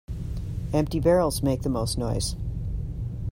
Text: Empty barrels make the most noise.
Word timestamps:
Empty 0.73 0.99
barrels 0.99 1.43
make 1.43 1.61
the 1.61 1.69
most 1.69 1.95
noise. 1.95 2.35